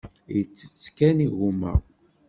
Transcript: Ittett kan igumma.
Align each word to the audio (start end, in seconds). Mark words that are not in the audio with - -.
Ittett 0.39 0.83
kan 0.97 1.17
igumma. 1.27 1.71